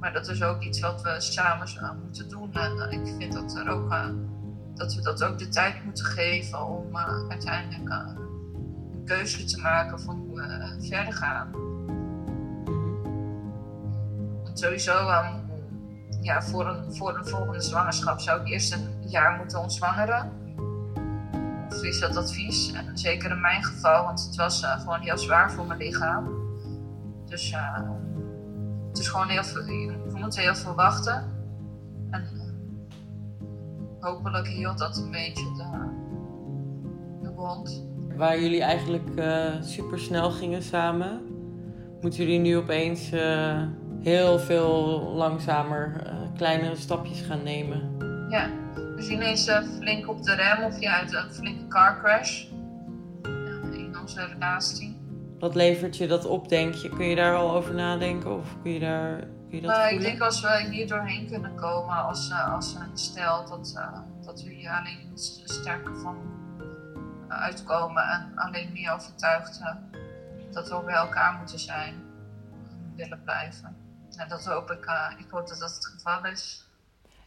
[0.00, 1.68] Maar dat is ook iets wat we samen
[2.02, 2.54] moeten doen.
[2.54, 3.90] En uh, ik vind dat, er ook,
[4.74, 6.96] dat we dat ook de tijd moeten geven om
[7.28, 11.50] uiteindelijk een keuze te maken van hoe we verder gaan.
[14.42, 15.42] Want sowieso um,
[16.20, 20.32] ja, voor, een, voor een volgende zwangerschap zou ik eerst een jaar moeten ontzwangeren.
[21.82, 22.72] Is dat advies?
[22.72, 26.28] En zeker in mijn geval, want het was uh, gewoon heel zwaar voor mijn lichaam.
[27.26, 27.80] Dus uh,
[28.88, 31.24] het is gewoon heel veel, we moeten heel veel wachten.
[32.10, 32.42] En uh,
[34.00, 35.88] hopelijk hield dat een beetje de,
[37.22, 37.84] de wond.
[38.16, 39.22] Waar jullie eigenlijk
[39.60, 41.20] super snel gingen samen,
[42.00, 43.10] moeten jullie nu opeens
[44.00, 47.96] heel veel langzamer kleinere stapjes gaan nemen.
[48.30, 48.48] Ja,
[49.02, 52.44] zien ineens uh, flink op de rem of ja, uit een flinke car crash
[53.72, 55.00] in onze relatie.
[55.38, 56.88] Wat levert je dat op, denk je?
[56.88, 59.98] Kun je daar al over nadenken of kun je, daar, kun je dat uh, voelen?
[59.98, 63.74] Ik denk als we hier doorheen kunnen komen als, uh, als een stel, dat,
[64.24, 65.10] dat we hier alleen
[65.44, 66.16] sterker van
[67.28, 69.60] uitkomen en alleen meer overtuigd
[70.52, 71.94] dat we bij elkaar moeten zijn
[72.52, 73.76] en willen blijven.
[74.16, 74.86] En dat hoop ik,
[75.18, 76.71] ik hoop dat dat het geval is.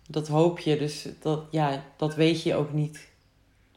[0.08, 3.08] Dat hoop je, dus dat, ja, dat weet je ook niet.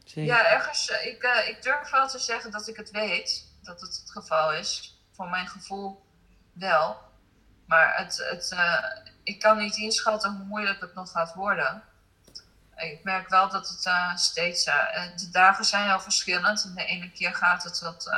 [0.03, 0.33] Zeker.
[0.33, 3.81] Ja, ergens, uh, ik, uh, ik durf wel te zeggen dat ik het weet, dat
[3.81, 4.97] het het geval is.
[5.11, 6.05] Voor mijn gevoel
[6.53, 6.97] wel.
[7.65, 8.55] Maar het, het,
[9.23, 11.83] ik kan niet inschatten hoe moeilijk het nog gaat worden.
[12.75, 16.63] Ik merk wel dat het steeds, de dagen zijn heel verschillend.
[16.63, 18.11] En de ene keer gaat het wat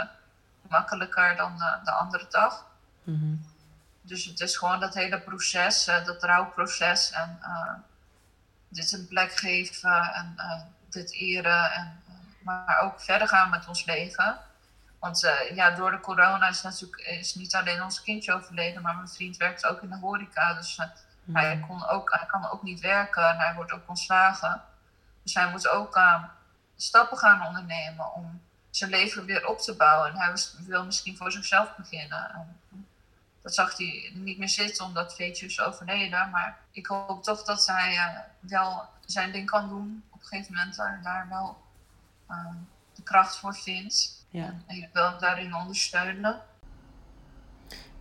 [0.69, 2.65] makkelijker dan de andere dag.
[3.03, 3.51] Mm -hmm.
[4.01, 7.71] Dus het is gewoon dat hele proces, uh, dat rouwproces en uh,
[8.71, 11.71] dit een plek geven en uh, dit eren.
[11.71, 11.99] En,
[12.43, 14.37] maar ook verder gaan met ons leven.
[14.99, 19.07] Want ja, door de corona is natuurlijk is niet alleen ons kindje overleden, maar mijn
[19.07, 20.53] vriend werkt ook in de horeca.
[20.53, 20.77] Dus
[21.23, 21.35] mm.
[21.35, 24.61] hij, kon ook, hij kan ook niet werken en hij wordt ook ontslagen.
[25.23, 25.99] Dus hij moet ook
[26.75, 30.09] stappen gaan ondernemen om zijn leven weer op te bouwen.
[30.09, 30.33] En hij
[30.65, 32.60] wil misschien voor zichzelf beginnen.
[33.41, 36.29] Dat zag hij niet meer zitten omdat Veetje is overleden.
[36.29, 40.03] Maar ik hoop toch dat hij uh, wel zijn ding kan doen.
[40.09, 41.61] Op een gegeven moment daar, daar wel
[42.29, 42.53] uh,
[42.95, 44.25] de kracht voor vindt.
[44.29, 44.53] Ja.
[44.67, 46.41] En ik wil hem daarin ondersteunen.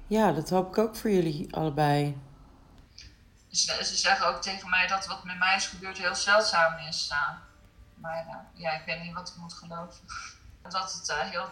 [0.07, 2.17] Ja, dat hoop ik ook voor jullie allebei.
[3.51, 7.09] Ze, ze zeggen ook tegen mij dat wat met mij is gebeurd heel zeldzaam is.
[7.13, 7.29] Uh,
[7.95, 10.05] maar ja, ik weet niet wat ik moet geloven.
[10.63, 11.49] Dat het heel,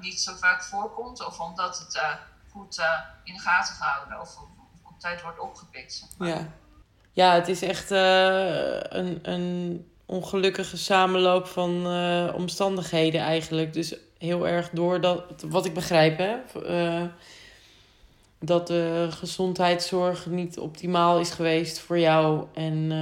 [0.00, 2.18] niet zo vaak voorkomt of omdat het
[2.50, 4.38] goed uh, in de gaten gehouden of
[4.82, 6.08] op, tijd wordt opgepikt.
[6.18, 6.52] Ja.
[7.12, 13.72] ja, het is echt uh, een, een ongelukkige samenloop van uh, omstandigheden eigenlijk.
[13.72, 16.36] Dus heel erg door dat, wat ik begrijp, hè,
[18.38, 22.92] dat de gezondheidszorg niet optimaal is geweest voor jou en,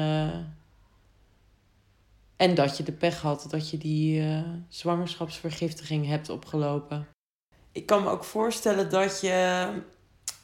[2.36, 7.06] en dat je de pech had dat je die zwangerschapsvergiftiging hebt opgelopen
[7.76, 9.68] ik kan me ook voorstellen dat je,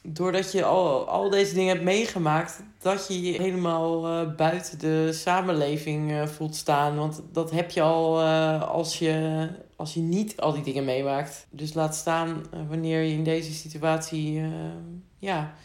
[0.01, 5.09] doordat je al, al deze dingen hebt meegemaakt, dat je je helemaal uh, buiten de
[5.13, 6.95] samenleving uh, voelt staan.
[6.95, 11.47] Want dat heb je al uh, als, je, als je niet al die dingen meemaakt.
[11.49, 14.41] Dus laat staan wanneer je in deze situatie
[15.19, 15.55] ja,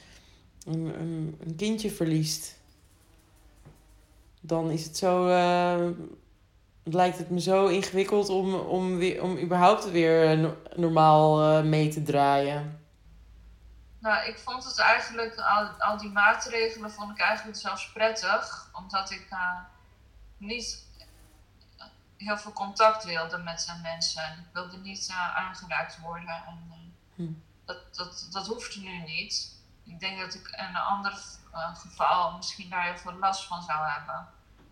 [0.67, 2.57] een, een, een, kindje verliest.
[4.41, 5.29] Dan is het zo
[6.95, 11.89] lijkt het me zo ingewikkeld om, om, weer, om überhaupt weer no normaal uh, mee
[11.89, 12.87] te draaien.
[13.99, 18.71] Nou, ik vond het eigenlijk, al, al die maatregelen vond ik eigenlijk zelfs prettig.
[18.73, 19.59] Omdat ik uh,
[20.37, 20.87] niet
[22.17, 24.23] heel veel contact wilde met zijn mensen.
[24.23, 26.43] En ik wilde niet uh, aangeraakt worden.
[26.47, 27.33] En, hm.
[27.65, 29.57] dat, dat, dat hoeft nu niet.
[29.85, 31.19] Ik denk dat ik in een ander
[31.75, 34.29] geval misschien daar heel veel last van zou hebben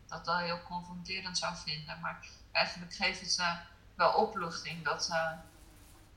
[0.09, 2.01] dat dat heel confronterend zou vinden.
[2.01, 2.19] Maar
[2.53, 3.57] eigenlijk geeft het uh,
[3.95, 5.31] wel opluchting dat, uh,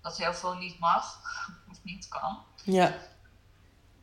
[0.01, 1.19] dat heel veel niet mag
[1.71, 2.43] of niet kan.
[2.63, 2.93] Ja.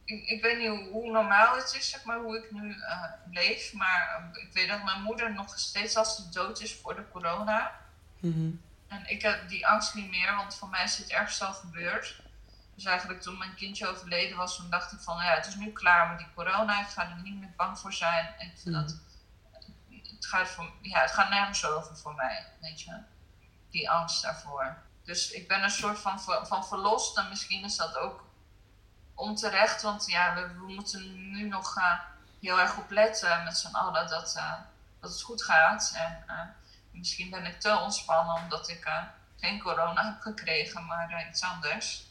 [0.05, 3.73] ik, ik weet niet hoe, normaal het is, zeg maar, hoe ik nu eh, leef.
[3.73, 7.09] Maar eh, ik weet dat mijn moeder nog steeds als ze dood is voor de
[7.09, 7.73] corona.
[8.21, 8.51] Mhm.
[8.89, 12.23] En ik heb die angst niet meer, want voor mij is het ergens al gebeurd.
[12.75, 15.73] Dus eigenlijk toen mijn kindje overleden was, toen dacht ik van ja, het is nu
[15.73, 16.81] klaar met die corona.
[16.81, 18.27] Ik ga er niet meer bang voor zijn.
[18.39, 18.87] Ik vind Mhm.
[18.87, 18.99] dat,
[20.27, 22.99] het, gaat voor, ja, het gaat nergens over voor mij, weet je.
[23.71, 24.77] Die angst daarvoor.
[25.05, 27.19] Dus ik ben een soort van, van, verlost.
[27.19, 28.25] En misschien is dat ook
[29.15, 31.93] onterecht, want ja, we, we moeten nu nog eh,
[32.41, 34.53] heel erg op letten met z'n allen dat, eh,
[35.01, 35.93] dat het goed gaat.
[35.95, 36.41] En eh,
[36.91, 38.89] misschien ben ik te ontspannen omdat ik
[39.37, 42.07] geen corona heb gekregen, maar iets anders.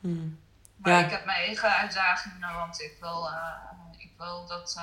[0.00, 0.28] Mhm.
[0.76, 1.04] Maar Ja.
[1.04, 3.30] ik heb mijn eigen uitdagingen, want ik wil,
[3.96, 4.80] ik wil dat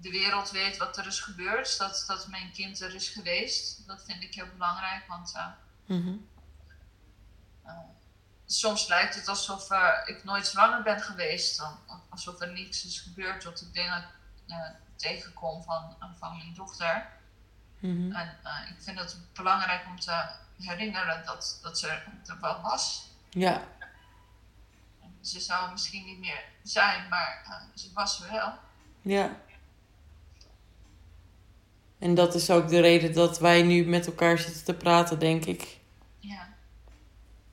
[0.00, 1.78] de wereld weet wat er is gebeurd.
[1.78, 3.86] Dat, dat mijn kind er is geweest.
[3.86, 5.46] Dat vind ik heel belangrijk, want eh,
[5.86, 6.14] Mhm.
[7.64, 7.72] eh,
[8.46, 11.58] soms lijkt het alsof eh, ik nooit zwanger ben geweest.
[11.58, 14.04] Dan, alsof er niets is gebeurd tot ik dingen
[14.96, 17.06] tegenkom van, van mijn dochter.
[17.78, 18.12] Mhm.
[18.12, 21.88] En ik vind het belangrijk om te herinneren dat, dat ze
[22.26, 23.08] er wel was.
[23.30, 23.62] Ja,
[25.20, 28.58] Ze zou misschien niet meer zijn, maar ze was er wel.
[29.02, 29.36] ja.
[32.00, 35.44] En dat is ook de reden dat wij nu met elkaar zitten te praten, denk
[35.44, 35.78] ik.
[36.18, 36.48] Ja.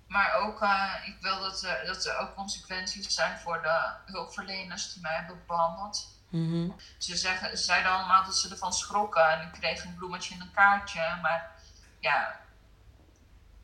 [0.08, 4.94] Maar ook, eh, ik wil dat er, dat er ook consequenties zijn voor de hulpverleners
[4.94, 6.16] die mij hebben behandeld.
[6.30, 6.70] Mhm.
[6.98, 10.42] Ze, zeggen, ze zeiden allemaal dat ze ervan schrokken en ik kreeg een bloemetje en
[10.42, 11.18] een kaartje.
[11.22, 11.52] Maar
[12.00, 12.40] ja,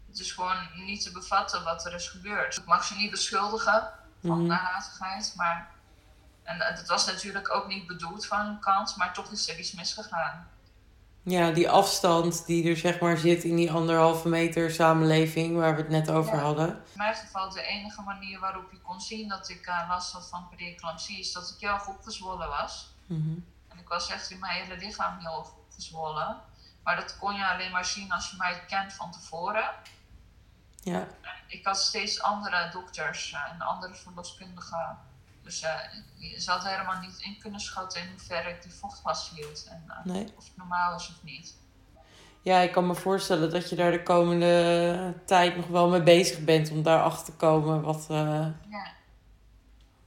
[0.10, 2.58] het is gewoon niet te bevatten wat er is gebeurd.
[2.58, 3.90] Ik mag ze niet beschuldigen
[4.22, 4.48] van Mhm.
[4.48, 5.72] nalatigheid, maar...
[6.44, 9.60] En eh, dat was natuurlijk ook niet bedoeld van hun kant, maar toch is er
[9.60, 10.48] iets misgegaan.
[11.26, 15.82] Ja, die afstand die er zeg maar zit in die anderhalve meter samenleving waar we
[15.82, 16.42] het net over Ja.
[16.42, 16.68] hadden.
[16.70, 20.28] In mijn geval de enige manier waarop je kon zien dat ik eh, last had
[20.30, 22.94] van preeclampsie is dat ik heel erg opgezwollen was.
[23.06, 23.30] Mhm.
[23.68, 26.38] En ik was echt in mijn hele lichaam heel opgezwollen.
[26.84, 29.70] Maar dat kon je alleen maar zien als je mij kent van tevoren.
[30.82, 31.08] Ja,
[31.48, 34.98] Ik had steeds andere dokters eh, en andere verloskundigen.
[35.44, 39.68] Dus eh, ze hadden helemaal niet in kunnen schatten in hoeverre ik die vocht vasthield.
[39.70, 40.28] En eh, nee.
[40.38, 41.56] of het normaal is of niet.
[42.42, 46.44] Ja, ik kan me voorstellen dat je daar de komende tijd nog wel mee bezig
[46.44, 48.92] bent om daarachter te komen wat, eh, Ja,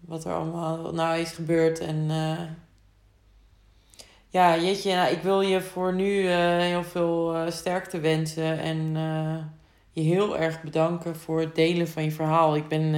[0.01, 1.79] wat er allemaal nou is gebeurd.
[1.79, 2.09] En
[4.29, 8.95] ja, jeetje, nou, ik wil je voor nu heel veel sterkte wensen en
[9.93, 12.57] je heel erg bedanken voor het delen van je verhaal.
[12.57, 12.95] Ik ben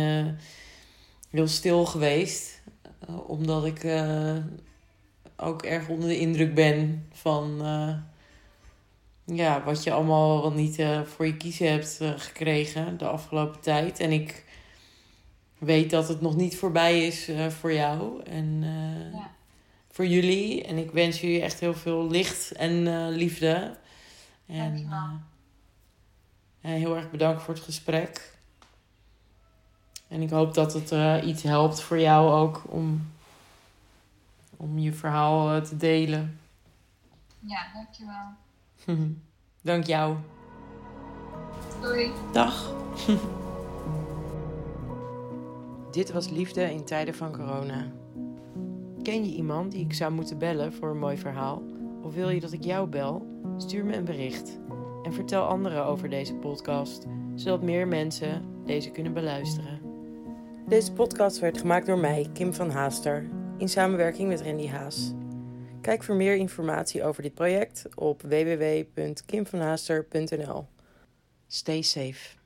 [1.31, 2.63] heel stil geweest,
[2.99, 4.37] eh, omdat ik eh,
[5.37, 7.95] ook erg onder de indruk ben van eh,
[9.37, 14.01] ja, wat je allemaal wel niet voor je kiezen hebt gekregen de afgelopen tijd.
[14.01, 14.45] En ik
[15.59, 18.61] weet dat het nog niet voorbij is voor jou en
[19.13, 19.31] Ja.
[19.91, 20.65] voor jullie.
[20.65, 23.77] En ik wens jullie echt heel veel licht en liefde.
[24.47, 24.89] En
[26.61, 28.38] eh, heel erg bedankt voor het gesprek.
[30.09, 33.11] En ik hoop dat het eh, iets helpt voor jou ook om,
[34.57, 36.39] om je verhaal eh, te delen.
[37.41, 38.27] ja dankjewel.
[39.63, 40.17] Dank jou.
[41.81, 42.11] Doei.
[42.33, 42.73] Dag.
[45.91, 47.87] Dit was Liefde in tijden van corona.
[49.03, 51.63] Ken je iemand die ik zou moeten bellen voor een mooi verhaal?
[52.03, 53.27] Of wil je dat ik jou bel?
[53.57, 54.59] Stuur me een bericht.
[55.03, 59.78] En vertel anderen over deze podcast, zodat meer mensen deze kunnen beluisteren.
[60.69, 63.29] Deze podcast werd gemaakt door mij, Kim van Haaster,
[63.59, 65.13] in samenwerking met Randy Haas.
[65.81, 70.67] Kijk voor meer informatie over dit project op www.kimvanhaaster.nl.
[71.47, 72.38] Stay safe.